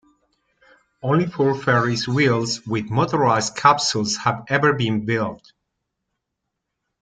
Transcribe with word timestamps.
Only 1.03 1.27
four 1.27 1.53
Ferris 1.53 2.07
wheels 2.07 2.65
with 2.65 2.89
motorised 2.89 3.55
capsules 3.55 4.17
have 4.17 4.45
ever 4.49 4.73
been 4.73 5.05
built. 5.05 5.51